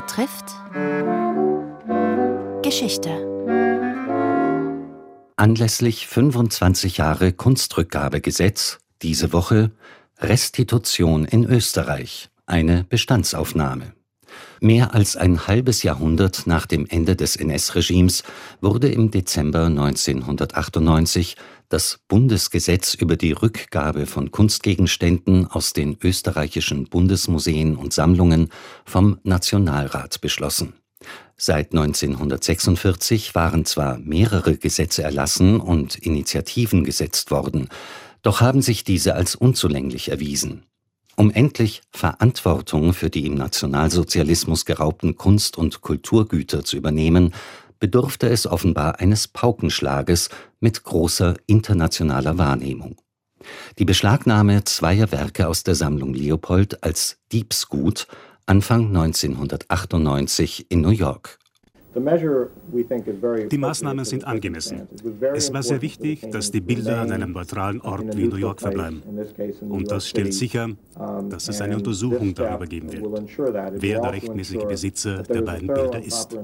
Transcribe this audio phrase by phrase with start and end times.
[0.00, 0.54] betrifft
[2.62, 3.08] Geschichte.
[5.36, 9.70] Anlässlich 25 Jahre Kunstrückgabegesetz diese Woche
[10.18, 13.94] Restitution in Österreich, eine Bestandsaufnahme.
[14.60, 18.22] Mehr als ein halbes Jahrhundert nach dem Ende des NS-Regimes
[18.60, 21.36] wurde im Dezember 1998
[21.68, 28.50] das Bundesgesetz über die Rückgabe von Kunstgegenständen aus den österreichischen Bundesmuseen und Sammlungen
[28.84, 30.74] vom Nationalrat beschlossen.
[31.36, 37.68] Seit 1946 waren zwar mehrere Gesetze erlassen und Initiativen gesetzt worden,
[38.22, 40.62] doch haben sich diese als unzulänglich erwiesen.
[41.14, 47.34] Um endlich Verantwortung für die im Nationalsozialismus geraubten Kunst- und Kulturgüter zu übernehmen,
[47.78, 50.30] bedurfte es offenbar eines Paukenschlages
[50.66, 52.96] mit großer internationaler Wahrnehmung.
[53.78, 58.08] Die Beschlagnahme zweier Werke aus der Sammlung Leopold als Diebsgut
[58.46, 61.38] Anfang 1998 in New York.
[63.52, 64.88] Die Maßnahmen sind angemessen.
[65.34, 69.04] Es war sehr wichtig, dass die Bilder an einem neutralen Ort wie New York verbleiben.
[69.68, 70.70] Und das stellt sicher,
[71.30, 73.06] dass es eine Untersuchung darüber geben wird,
[73.80, 76.36] wer der rechtmäßige Besitzer der beiden Bilder ist.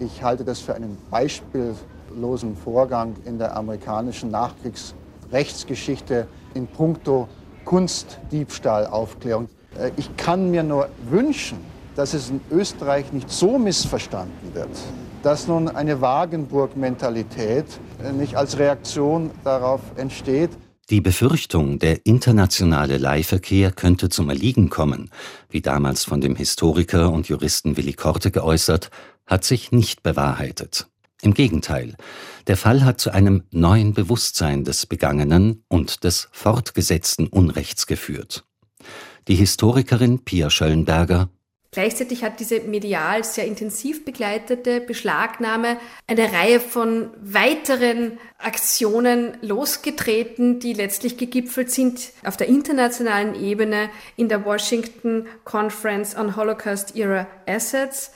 [0.00, 7.28] Ich halte das für einen beispiellosen Vorgang in der amerikanischen Nachkriegsrechtsgeschichte in puncto
[7.66, 9.50] Kunstdiebstahlaufklärung.
[9.78, 11.58] Äh, ich kann mir nur wünschen,
[11.96, 14.70] dass es in Österreich nicht so missverstanden wird,
[15.22, 17.66] dass nun eine Wagenburg-Mentalität
[18.02, 20.48] äh, nicht als Reaktion darauf entsteht.
[20.88, 25.10] Die Befürchtung, der internationale Leihverkehr könnte zum Erliegen kommen,
[25.50, 28.90] wie damals von dem Historiker und Juristen Willi Korte geäußert,
[29.30, 30.88] hat sich nicht bewahrheitet.
[31.22, 31.96] Im Gegenteil,
[32.46, 38.44] der Fall hat zu einem neuen Bewusstsein des begangenen und des fortgesetzten Unrechts geführt.
[39.28, 41.28] Die Historikerin Pia Schöllenberger
[41.72, 45.76] Gleichzeitig hat diese medial sehr intensiv begleitete Beschlagnahme
[46.08, 54.28] eine Reihe von weiteren Aktionen losgetreten, die letztlich gegipfelt sind auf der internationalen Ebene in
[54.28, 58.10] der Washington Conference on Holocaust Era Assets,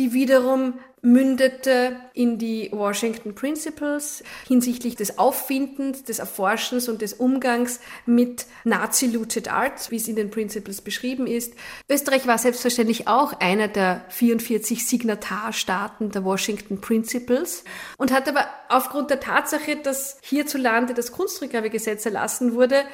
[0.00, 7.80] die wiederum mündete in die Washington Principles hinsichtlich des Auffindens, des Erforschens und des Umgangs
[8.04, 11.54] mit Nazi-Looted Art, wie es in den Principles beschrieben ist.
[11.88, 17.64] Österreich war selbstverständlich auch einer der 44 Signatarstaaten der Washington Principles
[17.96, 22.84] und hat aber aufgrund der Tatsache, dass hierzulande das Kunstrückgabegesetz erlassen wurde,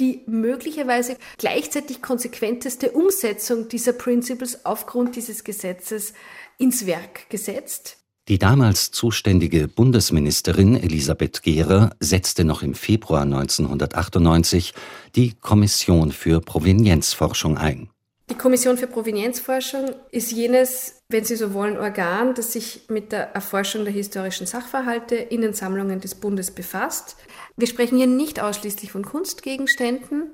[0.00, 6.12] die möglicherweise gleichzeitig konsequenteste Umsetzung dieser Principles aufgrund dieses Gesetzes
[6.58, 7.98] ins Werk gesetzt.
[8.28, 14.72] Die damals zuständige Bundesministerin Elisabeth Gehrer setzte noch im Februar 1998
[15.14, 17.90] die Kommission für Provenienzforschung ein.
[18.30, 23.34] Die Kommission für Provenienzforschung ist jenes, wenn Sie so wollen, Organ, das sich mit der
[23.34, 27.16] Erforschung der historischen Sachverhalte in den Sammlungen des Bundes befasst.
[27.56, 30.30] Wir sprechen hier nicht ausschließlich von Kunstgegenständen,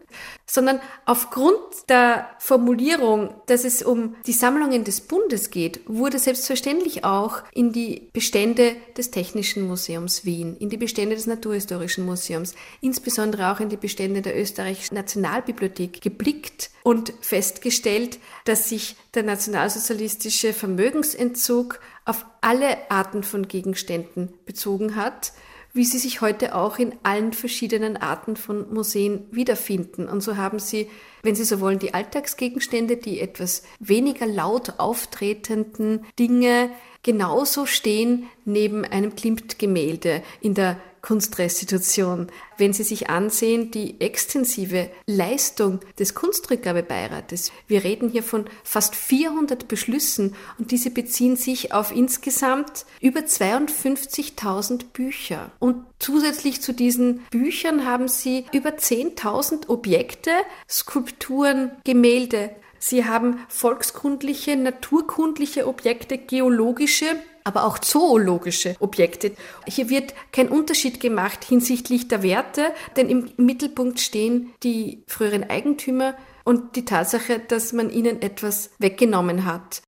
[0.46, 7.42] sondern aufgrund der Formulierung, dass es um die Sammlungen des Bundes geht, wurde selbstverständlich auch
[7.52, 13.58] in die Bestände des Technischen Museums Wien, in die Bestände des Naturhistorischen Museums, insbesondere auch
[13.58, 22.26] in die Bestände der Österreichischen Nationalbibliothek geblickt und festgestellt, dass sich der nationalsozialistische Vermögensentzug auf
[22.40, 25.32] alle Arten von Gegenständen bezogen hat
[25.72, 30.08] wie sie sich heute auch in allen verschiedenen Arten von Museen wiederfinden.
[30.08, 30.88] Und so haben sie,
[31.22, 36.70] wenn Sie so wollen, die Alltagsgegenstände, die etwas weniger laut auftretenden Dinge
[37.02, 42.28] genauso stehen neben einem Klimt-Gemälde in der Kunstrestitution.
[42.58, 49.68] Wenn Sie sich ansehen, die extensive Leistung des Kunstrückgabebeirates, wir reden hier von fast 400
[49.68, 55.50] Beschlüssen und diese beziehen sich auf insgesamt über 52.000 Bücher.
[55.58, 60.30] Und zusätzlich zu diesen Büchern haben Sie über 10.000 Objekte,
[60.68, 62.50] Skulpturen, Gemälde,
[62.82, 67.04] Sie haben volkskundliche, naturkundliche Objekte, geologische,
[67.44, 69.32] aber auch zoologische Objekte.
[69.66, 76.14] Hier wird kein Unterschied gemacht hinsichtlich der Werte, denn im Mittelpunkt stehen die früheren Eigentümer
[76.44, 79.82] und die Tatsache, dass man ihnen etwas weggenommen hat.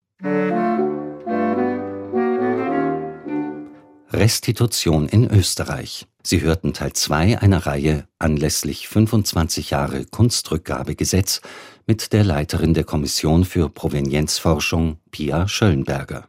[4.13, 6.07] Restitution in Österreich.
[6.23, 11.41] Sie hörten Teil 2 einer Reihe anlässlich 25 Jahre Kunstrückgabegesetz
[11.87, 16.29] mit der Leiterin der Kommission für Provenienzforschung Pia Schöllenberger.